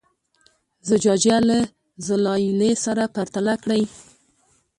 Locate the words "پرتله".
3.15-3.53